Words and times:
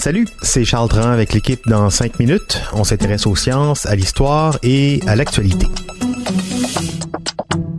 Salut, 0.00 0.26
c'est 0.42 0.64
Charles 0.64 0.88
Dran 0.88 1.10
avec 1.10 1.32
l'équipe 1.32 1.60
dans 1.68 1.88
5 1.88 2.18
minutes. 2.18 2.60
On 2.72 2.82
s'intéresse 2.82 3.24
aux 3.24 3.36
sciences, 3.36 3.86
à 3.86 3.94
l'histoire 3.94 4.58
et 4.64 5.00
à 5.06 5.14
l'actualité. 5.14 5.68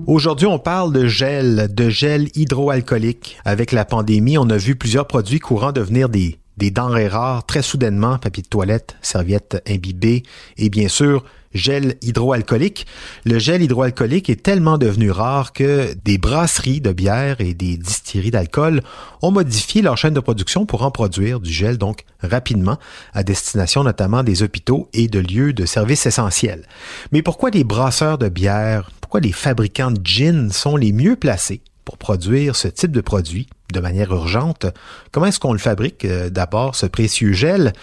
Aujourd'hui, 0.07 0.47
on 0.47 0.57
parle 0.57 0.93
de 0.93 1.05
gel, 1.05 1.67
de 1.73 1.89
gel 1.89 2.29
hydroalcoolique. 2.33 3.39
Avec 3.43 3.73
la 3.73 3.83
pandémie, 3.83 4.37
on 4.37 4.49
a 4.49 4.55
vu 4.55 4.77
plusieurs 4.77 5.05
produits 5.05 5.39
courants 5.39 5.73
devenir 5.73 6.07
des, 6.07 6.39
des 6.55 6.71
denrées 6.71 7.09
rares 7.09 7.45
très 7.45 7.61
soudainement, 7.61 8.19
papier 8.19 8.43
de 8.43 8.47
toilette, 8.47 8.95
serviettes 9.01 9.61
imbibées 9.67 10.23
et 10.57 10.69
bien 10.69 10.87
sûr 10.87 11.25
gel 11.53 11.95
hydroalcoolique. 12.01 12.85
Le 13.25 13.39
gel 13.39 13.61
hydroalcoolique 13.61 14.29
est 14.29 14.41
tellement 14.41 14.77
devenu 14.77 15.11
rare 15.11 15.53
que 15.53 15.93
des 16.05 16.17
brasseries 16.17 16.81
de 16.81 16.91
bière 16.91 17.41
et 17.41 17.53
des 17.53 17.77
distilleries 17.77 18.31
d'alcool 18.31 18.81
ont 19.21 19.31
modifié 19.31 19.81
leur 19.81 19.97
chaîne 19.97 20.13
de 20.13 20.19
production 20.19 20.65
pour 20.65 20.83
en 20.83 20.91
produire 20.91 21.39
du 21.39 21.51
gel 21.51 21.77
donc 21.77 22.05
rapidement 22.21 22.77
à 23.13 23.23
destination 23.23 23.83
notamment 23.83 24.23
des 24.23 24.43
hôpitaux 24.43 24.89
et 24.93 25.07
de 25.07 25.19
lieux 25.19 25.53
de 25.53 25.65
services 25.65 26.05
essentiels. 26.05 26.65
Mais 27.11 27.21
pourquoi 27.21 27.49
les 27.49 27.63
brasseurs 27.63 28.17
de 28.17 28.29
bière, 28.29 28.91
pourquoi 29.01 29.19
les 29.19 29.31
fabricants 29.31 29.91
de 29.91 30.01
gin 30.03 30.51
sont 30.51 30.75
les 30.75 30.91
mieux 30.91 31.15
placés 31.15 31.61
pour 31.85 31.97
produire 31.97 32.55
ce 32.55 32.67
type 32.67 32.91
de 32.91 33.01
produit 33.01 33.47
de 33.73 33.79
manière 33.79 34.11
urgente? 34.11 34.65
Comment 35.11 35.27
est-ce 35.27 35.39
qu'on 35.39 35.53
le 35.53 35.59
fabrique 35.59 36.05
euh, 36.05 36.29
d'abord, 36.29 36.75
ce 36.75 36.85
précieux 36.85 37.33
gel? 37.33 37.73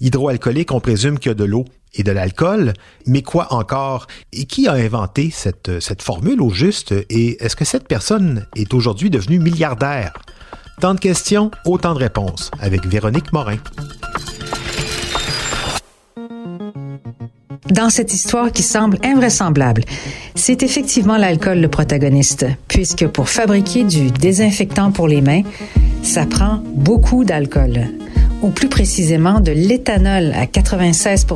Hydroalcoolique? 0.00 0.72
On 0.72 0.80
présume 0.80 1.18
qu'il 1.18 1.30
y 1.30 1.32
a 1.32 1.34
de 1.34 1.44
l'eau 1.44 1.64
et 1.96 2.02
de 2.02 2.12
l'alcool, 2.12 2.72
mais 3.06 3.22
quoi 3.22 3.52
encore? 3.52 4.06
Et 4.32 4.44
qui 4.44 4.68
a 4.68 4.72
inventé 4.72 5.30
cette, 5.32 5.80
cette 5.80 6.02
formule 6.02 6.40
au 6.40 6.50
juste? 6.50 6.94
Et 7.10 7.42
est-ce 7.44 7.56
que 7.56 7.64
cette 7.64 7.88
personne 7.88 8.46
est 8.54 8.72
aujourd'hui 8.74 9.10
devenue 9.10 9.38
milliardaire? 9.38 10.12
Tant 10.80 10.94
de 10.94 11.00
questions, 11.00 11.50
autant 11.64 11.94
de 11.94 11.98
réponses 11.98 12.50
avec 12.60 12.86
Véronique 12.86 13.32
Morin. 13.32 13.56
Dans 17.70 17.90
cette 17.90 18.14
histoire 18.14 18.52
qui 18.52 18.62
semble 18.62 18.96
invraisemblable, 19.02 19.82
c'est 20.34 20.62
effectivement 20.62 21.16
l'alcool 21.16 21.60
le 21.60 21.68
protagoniste, 21.68 22.46
puisque 22.68 23.06
pour 23.08 23.28
fabriquer 23.28 23.84
du 23.84 24.10
désinfectant 24.10 24.92
pour 24.92 25.08
les 25.08 25.20
mains, 25.20 25.42
ça 26.02 26.26
prend 26.26 26.62
beaucoup 26.74 27.24
d'alcool, 27.24 27.88
ou 28.42 28.50
plus 28.50 28.68
précisément 28.68 29.40
de 29.40 29.50
l'éthanol 29.50 30.32
à 30.34 30.46
96 30.46 31.26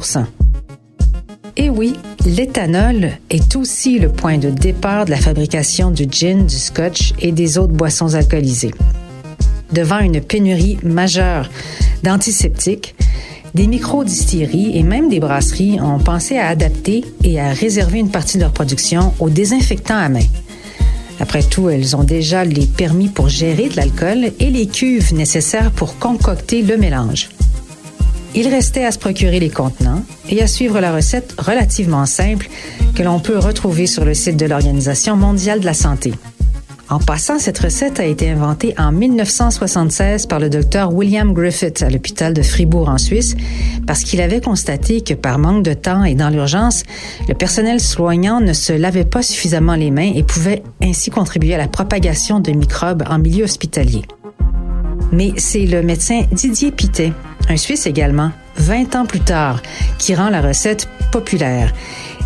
et 1.61 1.69
oui, 1.69 1.93
l'éthanol 2.25 3.11
est 3.29 3.55
aussi 3.55 3.99
le 3.99 4.09
point 4.09 4.39
de 4.39 4.49
départ 4.49 5.05
de 5.05 5.11
la 5.11 5.19
fabrication 5.19 5.91
du 5.91 6.07
gin, 6.11 6.47
du 6.47 6.57
scotch 6.57 7.13
et 7.21 7.33
des 7.33 7.59
autres 7.59 7.75
boissons 7.75 8.15
alcoolisées. 8.15 8.71
Devant 9.71 9.99
une 9.99 10.23
pénurie 10.23 10.79
majeure 10.83 11.51
d'antiseptiques, 12.03 12.95
des 13.53 13.67
micro-distilleries 13.67 14.79
et 14.79 14.83
même 14.83 15.11
des 15.11 15.21
brasseries 15.21 15.79
ont 15.83 15.99
pensé 15.99 16.39
à 16.39 16.49
adapter 16.49 17.05
et 17.25 17.39
à 17.39 17.53
réserver 17.53 17.99
une 17.99 18.11
partie 18.11 18.39
de 18.39 18.43
leur 18.43 18.53
production 18.53 19.13
aux 19.19 19.29
désinfectants 19.29 19.99
à 19.99 20.09
main. 20.09 20.27
Après 21.19 21.43
tout, 21.43 21.69
elles 21.69 21.95
ont 21.95 22.05
déjà 22.05 22.43
les 22.43 22.65
permis 22.65 23.09
pour 23.09 23.29
gérer 23.29 23.69
de 23.69 23.77
l'alcool 23.77 24.33
et 24.41 24.51
les 24.51 24.67
cuves 24.67 25.13
nécessaires 25.13 25.73
pour 25.73 25.99
concocter 25.99 26.63
le 26.63 26.79
mélange. 26.79 27.29
Il 28.35 28.47
restait 28.49 28.85
à 28.85 28.93
se 28.93 28.99
procurer 28.99 29.41
les 29.41 29.51
contenants 29.51 30.05
et 30.29 30.41
à 30.41 30.47
suivre 30.47 30.81
la 30.81 30.95
recette 30.95 31.35
relativement 31.39 32.07
simple 32.07 32.49
que 32.95 33.03
l'on 33.03 33.19
peut 33.19 33.39
retrouver 33.39 33.87
sur 33.87 34.05
le 34.05 34.15
site 34.15 34.37
de 34.37 34.47
l'Organisation 34.47 35.17
mondiale 35.17 35.61
de 35.61 35.67
la 35.67 35.75
santé. 35.75 36.13
En 36.91 36.99
passant, 36.99 37.39
cette 37.39 37.59
recette 37.61 38.01
a 38.01 38.05
été 38.05 38.29
inventée 38.29 38.75
en 38.77 38.91
1976 38.91 40.27
par 40.27 40.41
le 40.41 40.51
docteur 40.51 40.93
William 40.93 41.33
Griffith 41.33 41.83
à 41.83 41.91
l'hôpital 41.91 42.35
de 42.35 42.43
Fribourg 42.43 42.89
en 42.89 42.99
Suisse 42.99 43.37
parce 43.87 44.03
qu'il 44.03 44.21
avait 44.21 44.41
constaté 44.41 45.01
que 45.01 45.15
par 45.15 45.39
manque 45.39 45.65
de 45.65 45.73
temps 45.73 46.03
et 46.03 46.15
dans 46.15 46.31
l'urgence, 46.31 46.83
le 47.29 47.35
personnel 47.35 47.81
soignant 47.81 48.41
ne 48.41 48.53
se 48.53 48.73
lavait 48.73 49.05
pas 49.05 49.23
suffisamment 49.23 49.77
les 49.77 49.93
mains 49.93 50.13
et 50.15 50.25
pouvait 50.25 50.65
ainsi 50.83 51.11
contribuer 51.11 51.55
à 51.55 51.59
la 51.59 51.69
propagation 51.69 52.41
de 52.41 52.51
microbes 52.51 53.05
en 53.09 53.19
milieu 53.19 53.45
hospitalier. 53.45 54.03
Mais 55.13 55.33
c'est 55.37 55.67
le 55.67 55.83
médecin 55.83 56.23
Didier 56.33 56.73
Pitet, 56.73 57.13
un 57.51 57.57
Suisse 57.57 57.87
également, 57.87 58.31
20 58.57 58.95
ans 58.95 59.07
plus 59.07 59.21
tard, 59.21 59.61
qui 59.99 60.15
rend 60.15 60.31
la 60.31 60.41
recette 60.41 60.89
populaire. 61.11 61.73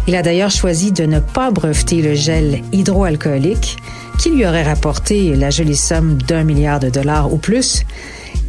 Il 0.06 0.14
a 0.16 0.22
d'ailleurs 0.22 0.50
choisi 0.50 0.92
de 0.92 1.06
ne 1.06 1.18
pas 1.18 1.50
breveter 1.50 2.02
le 2.02 2.14
gel 2.14 2.60
hydroalcoolique 2.72 3.78
qui 4.18 4.30
lui 4.30 4.44
aurait 4.44 4.62
rapporté 4.62 5.34
la 5.34 5.48
jolie 5.48 5.76
somme 5.76 6.18
d'un 6.22 6.44
milliard 6.44 6.78
de 6.78 6.90
dollars 6.90 7.32
ou 7.32 7.38
plus, 7.38 7.84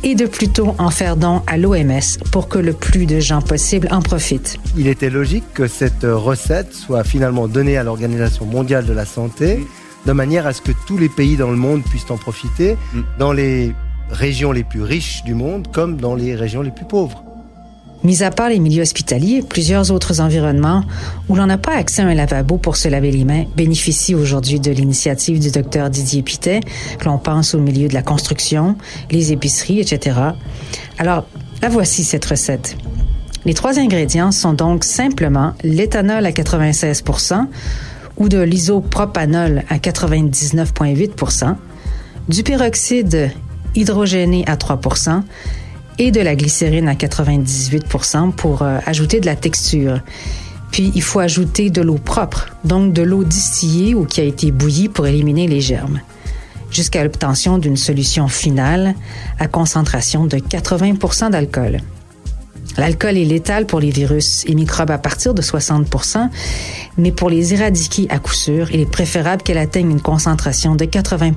et 0.03 0.15
de 0.15 0.25
plutôt 0.25 0.75
en 0.77 0.91
faire 0.91 1.15
don 1.15 1.41
à 1.47 1.57
l'OMS 1.57 2.19
pour 2.31 2.49
que 2.49 2.59
le 2.59 2.73
plus 2.73 3.05
de 3.05 3.19
gens 3.21 3.41
possible 3.41 3.87
en 3.91 4.01
profitent. 4.01 4.59
Il 4.77 4.87
était 4.87 5.09
logique 5.09 5.45
que 5.53 5.67
cette 5.67 6.03
recette 6.03 6.73
soit 6.73 7.05
finalement 7.05 7.47
donnée 7.47 7.77
à 7.77 7.83
l'Organisation 7.83 8.45
mondiale 8.45 8.85
de 8.85 8.93
la 8.93 9.05
santé 9.05 9.65
de 10.05 10.11
manière 10.11 10.45
à 10.45 10.53
ce 10.53 10.61
que 10.61 10.71
tous 10.85 10.97
les 10.97 11.09
pays 11.09 11.37
dans 11.37 11.49
le 11.49 11.57
monde 11.57 11.83
puissent 11.83 12.11
en 12.11 12.17
profiter, 12.17 12.77
mm. 12.93 13.01
dans 13.17 13.31
les 13.31 13.73
régions 14.09 14.51
les 14.51 14.63
plus 14.63 14.81
riches 14.81 15.23
du 15.23 15.33
monde 15.33 15.67
comme 15.71 15.97
dans 15.97 16.15
les 16.15 16.35
régions 16.35 16.61
les 16.61 16.71
plus 16.71 16.85
pauvres. 16.85 17.23
Mis 18.03 18.21
à 18.21 18.29
part 18.29 18.49
les 18.49 18.59
milieux 18.59 18.83
hospitaliers, 18.83 19.41
plusieurs 19.41 19.91
autres 19.91 20.21
environnements 20.21 20.83
où 21.27 21.35
l'on 21.35 21.47
n'a 21.47 21.57
pas 21.57 21.75
accès 21.75 22.03
à 22.03 22.05
un 22.05 22.13
lavabo 22.13 22.57
pour 22.57 22.77
se 22.77 22.87
laver 22.87 23.11
les 23.11 23.23
mains 23.23 23.45
bénéficient 23.55 24.13
aujourd'hui 24.13 24.59
de 24.59 24.69
l'initiative 24.71 25.39
du 25.39 25.49
docteur 25.49 25.89
Didier 25.89 26.21
Pitet, 26.21 26.59
que 26.99 27.05
l'on 27.05 27.17
pense 27.17 27.55
au 27.55 27.59
milieu 27.59 27.87
de 27.87 27.95
la 27.95 28.03
construction, 28.03 28.75
les 29.09 29.31
épiceries, 29.31 29.79
etc. 29.79 30.19
Alors, 30.99 31.25
la 31.63 31.69
voici 31.69 32.03
cette 32.03 32.25
recette. 32.25 32.77
Les 33.43 33.55
trois 33.55 33.79
ingrédients 33.79 34.31
sont 34.31 34.53
donc 34.53 34.83
simplement 34.83 35.53
l'éthanol 35.63 36.25
à 36.25 36.31
96% 36.31 37.47
ou 38.17 38.29
de 38.29 38.39
l'isopropanol 38.39 39.63
à 39.69 39.77
99,8 39.77 41.55
du 42.29 42.43
peroxyde 42.43 43.31
hydrogéné 43.75 44.43
à 44.47 44.55
3% 44.55 45.21
et 45.97 46.11
de 46.11 46.19
la 46.19 46.35
glycérine 46.35 46.87
à 46.87 46.93
98% 46.93 48.31
pour 48.31 48.61
euh, 48.61 48.79
ajouter 48.85 49.19
de 49.19 49.25
la 49.25 49.35
texture. 49.35 49.99
Puis, 50.71 50.91
il 50.93 51.01
faut 51.01 51.19
ajouter 51.19 51.69
de 51.69 51.81
l'eau 51.81 51.97
propre, 51.97 52.47
donc 52.65 52.91
de 52.91 53.01
l'eau 53.01 53.23
distillée 53.23 53.95
ou 53.95 54.05
qui 54.05 54.19
a 54.19 54.25
été 54.25 54.51
bouillie 54.51 54.89
pour 54.89 55.07
éliminer 55.07 55.47
les 55.47 55.61
germes, 55.61 56.01
jusqu'à 56.69 57.03
l'obtention 57.03 57.57
d'une 57.57 57.77
solution 57.77 58.27
finale 58.27 58.95
à 59.39 59.47
concentration 59.47 60.25
de 60.25 60.37
80% 60.37 61.31
d'alcool. 61.31 61.79
L'alcool 62.77 63.17
est 63.17 63.25
létal 63.25 63.65
pour 63.65 63.79
les 63.79 63.89
virus 63.89 64.43
et 64.47 64.55
microbes 64.55 64.91
à 64.91 64.97
partir 64.97 65.33
de 65.33 65.41
60 65.41 65.87
mais 66.97 67.11
pour 67.13 67.29
les 67.29 67.53
éradiquer 67.53 68.07
à 68.09 68.19
coup 68.19 68.33
sûr, 68.33 68.69
il 68.71 68.81
est 68.81 68.89
préférable 68.89 69.43
qu'elle 69.43 69.57
atteigne 69.57 69.91
une 69.91 70.01
concentration 70.01 70.75
de 70.75 70.83
80 70.83 71.31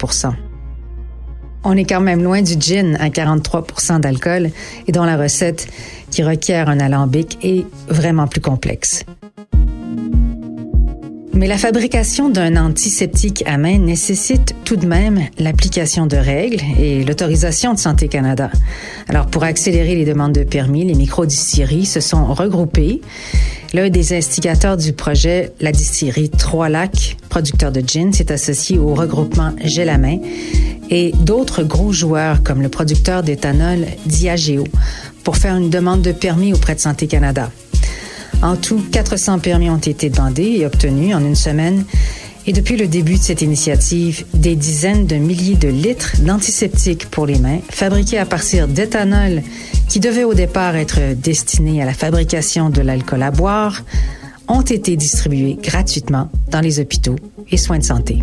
on 1.65 1.77
est 1.77 1.85
quand 1.85 2.01
même 2.01 2.23
loin 2.23 2.43
du 2.43 2.55
gin 2.59 2.97
à 2.97 3.09
43% 3.09 4.01
d'alcool 4.01 4.51
et 4.87 4.93
dont 4.93 5.05
la 5.05 5.17
recette, 5.17 5.69
qui 6.11 6.23
requiert 6.23 6.69
un 6.69 6.81
alambic, 6.81 7.39
est 7.43 7.67
vraiment 7.89 8.27
plus 8.27 8.41
complexe. 8.41 9.05
Mais 11.39 11.47
la 11.47 11.57
fabrication 11.57 12.31
d'un 12.31 12.57
antiseptique 12.57 13.45
à 13.47 13.59
main 13.59 13.79
nécessite 13.79 14.57
tout 14.65 14.75
de 14.75 14.87
même 14.87 15.21
l'application 15.39 16.09
de 16.09 16.17
règles 16.17 16.61
et 16.81 17.05
l'autorisation 17.05 17.75
de 17.75 17.79
Santé 17.79 18.09
Canada. 18.09 18.51
Alors, 19.07 19.27
pour 19.27 19.45
accélérer 19.45 19.95
les 19.95 20.05
demandes 20.05 20.33
de 20.33 20.43
permis, 20.43 20.85
les 20.85 20.97
microdistilleries 20.97 21.87
se 21.87 22.01
sont 22.01 22.35
regroupées. 22.35 23.03
L'un 23.73 23.89
des 23.89 24.15
instigateurs 24.15 24.77
du 24.77 24.93
projet, 24.93 25.53
la 25.61 25.71
distillerie 25.71 26.29
Trois 26.29 26.69
Lacs, 26.69 27.17
producteur 27.29 27.71
de 27.71 27.85
gin, 27.87 28.13
s'est 28.13 28.33
associé 28.33 28.77
au 28.77 28.97
regroupement 28.97 29.53
Main 29.97 30.19
et 30.91 31.13
d'autres 31.21 31.63
gros 31.63 31.93
joueurs 31.93 32.43
comme 32.43 32.63
le 32.63 32.69
producteur 32.69 33.23
d'éthanol 33.23 33.87
Diageo 34.07 34.65
pour 35.23 35.37
faire 35.37 35.55
une 35.55 35.71
demande 35.71 36.03
de 36.03 36.11
permis 36.11 36.53
auprès 36.53 36.75
de 36.75 36.81
Santé 36.81 37.07
Canada. 37.07 37.49
En 38.43 38.57
tout, 38.57 38.81
400 38.93 39.41
permis 39.41 39.69
ont 39.69 39.79
été 39.79 40.11
demandés 40.11 40.59
et 40.59 40.67
obtenus 40.67 41.15
en 41.15 41.21
une 41.21 41.35
semaine. 41.35 41.85
Et 42.47 42.53
depuis 42.53 42.77
le 42.77 42.87
début 42.87 43.19
de 43.19 43.23
cette 43.23 43.43
initiative, 43.43 44.25
des 44.33 44.57
dizaines 44.57 45.07
de 45.07 45.17
milliers 45.17 45.57
de 45.57 45.69
litres 45.69 46.21
d'antiseptiques 46.21 47.07
pour 47.11 47.27
les 47.27 47.39
mains, 47.39 47.59
fabriqués 47.69 48.19
à 48.19 48.25
partir 48.25 48.69
d'éthanol 48.69 49.43
qui 49.89 50.01
devait 50.01 50.25
au 50.25 50.35
départ 50.35 50.77
être 50.77 51.15
destiné 51.15 51.83
à 51.83 51.85
la 51.85 51.93
fabrication 51.93 52.71
de 52.71 52.81
l'alcool 52.81 53.23
à 53.23 53.31
boire, 53.31 53.83
ont 54.47 54.63
été 54.63 54.97
distribués 54.97 55.59
gratuitement 55.63 56.31
dans 56.51 56.61
les 56.61 56.81
hôpitaux 56.81 57.17
et 57.51 57.59
soins 57.59 57.79
de 57.79 57.85
santé. 57.85 58.19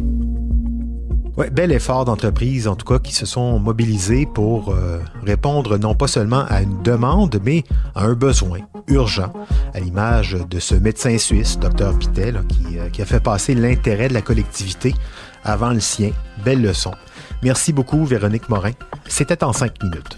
Ouais, 1.38 1.50
bel 1.50 1.74
effort 1.74 2.06
d'entreprises, 2.06 2.66
en 2.66 2.76
tout 2.76 2.86
cas, 2.86 3.00
qui 3.00 3.14
se 3.14 3.26
sont 3.26 3.60
mobilisées 3.60 4.26
pour 4.26 4.70
euh, 4.70 5.00
répondre 5.26 5.78
non 5.78 5.94
pas 5.94 6.08
seulement 6.08 6.46
à 6.48 6.62
une 6.62 6.82
demande, 6.82 7.42
mais 7.44 7.64
à 7.94 8.06
un 8.06 8.14
besoin 8.14 8.60
urgent, 8.88 9.34
à 9.74 9.82
l'image 9.82 10.38
de 10.50 10.60
ce 10.60 10.76
médecin 10.76 11.18
suisse, 11.18 11.60
Dr 11.60 11.98
Pitel, 12.00 12.42
qui, 12.48 12.80
euh, 12.80 12.90
qui 12.90 13.02
a 13.02 13.06
fait 13.06 13.20
passer 13.20 13.54
l'intérêt 13.54 14.08
de 14.08 14.14
la 14.14 14.22
collectivité 14.22 14.96
avant 15.44 15.72
le 15.72 15.82
sien. 15.82 16.12
Belle 16.46 16.62
leçon. 16.62 16.92
Merci 17.44 17.74
beaucoup, 17.74 18.06
Véronique 18.06 18.48
Morin. 18.48 18.72
C'était 19.06 19.44
en 19.44 19.52
cinq 19.52 19.84
minutes. 19.84 20.16